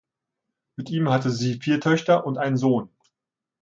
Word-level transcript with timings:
Mit 0.77 0.89
ihm 0.89 1.11
hatte 1.11 1.29
sie 1.29 1.59
vier 1.59 1.79
Töchter 1.79 2.25
und 2.25 2.39
einen 2.39 2.57
Sohn. 2.57 2.89